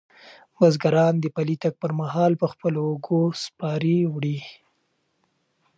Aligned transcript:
بزګران 0.57 1.13
د 1.19 1.25
پلي 1.35 1.55
تګ 1.63 1.73
پر 1.81 1.91
مهال 1.99 2.31
په 2.41 2.47
خپلو 2.53 2.79
اوږو 2.89 3.21
سپارې 3.43 3.97
وړي. 4.13 4.37